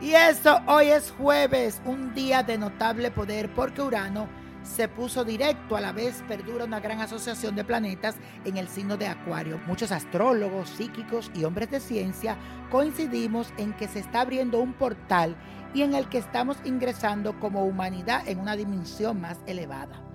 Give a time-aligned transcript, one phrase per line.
[0.00, 4.28] Y eso, hoy es jueves, un día de notable poder porque Urano
[4.62, 8.96] se puso directo a la vez perdura una gran asociación de planetas en el signo
[8.96, 9.60] de Acuario.
[9.66, 12.36] Muchos astrólogos, psíquicos y hombres de ciencia
[12.70, 15.36] coincidimos en que se está abriendo un portal
[15.72, 20.05] y en el que estamos ingresando como humanidad en una dimensión más elevada.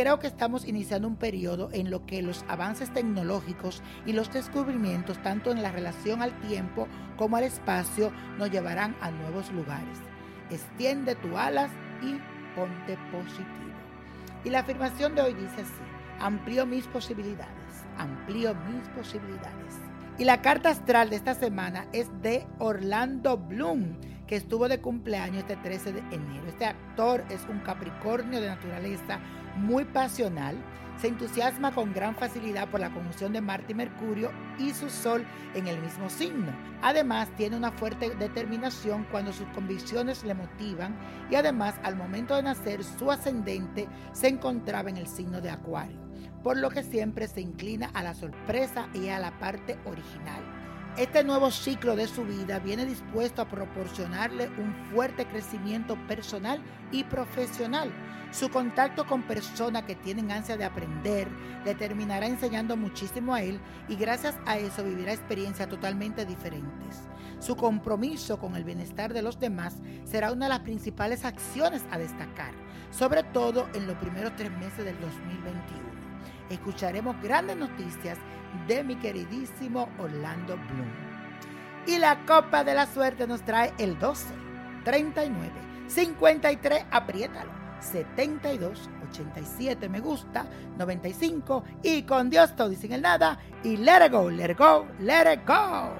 [0.00, 5.20] Creo que estamos iniciando un periodo en lo que los avances tecnológicos y los descubrimientos,
[5.22, 6.88] tanto en la relación al tiempo
[7.18, 9.98] como al espacio, nos llevarán a nuevos lugares.
[10.48, 12.12] Extiende tus alas y
[12.56, 13.76] ponte positivo.
[14.42, 15.82] Y la afirmación de hoy dice así,
[16.18, 19.74] amplío mis posibilidades, amplío mis posibilidades.
[20.16, 23.98] Y la carta astral de esta semana es de Orlando Bloom,
[24.30, 26.46] que estuvo de cumpleaños este 13 de enero.
[26.46, 29.18] Este actor es un Capricornio de naturaleza
[29.56, 30.56] muy pasional,
[31.00, 35.26] se entusiasma con gran facilidad por la conjunción de Marte y Mercurio y su Sol
[35.54, 36.52] en el mismo signo.
[36.80, 40.96] Además, tiene una fuerte determinación cuando sus convicciones le motivan
[41.28, 45.98] y además al momento de nacer su ascendente se encontraba en el signo de Acuario,
[46.44, 50.59] por lo que siempre se inclina a la sorpresa y a la parte original.
[50.96, 57.04] Este nuevo ciclo de su vida viene dispuesto a proporcionarle un fuerte crecimiento personal y
[57.04, 57.92] profesional.
[58.32, 61.28] Su contacto con personas que tienen ansia de aprender
[61.64, 67.08] le terminará enseñando muchísimo a él y gracias a eso vivirá experiencias totalmente diferentes.
[67.38, 71.98] Su compromiso con el bienestar de los demás será una de las principales acciones a
[71.98, 72.52] destacar,
[72.90, 75.99] sobre todo en los primeros tres meses del 2021
[76.50, 78.18] escucharemos grandes noticias
[78.66, 80.90] de mi queridísimo Orlando Bloom.
[81.86, 84.34] Y la copa de la suerte nos trae el 12,
[84.84, 85.50] 39,
[85.88, 87.50] 53, apriétalo,
[87.80, 90.46] 72, 87, me gusta,
[90.76, 94.58] 95 y con Dios todo y sin el nada y let it go, let it
[94.58, 95.99] go, let it go.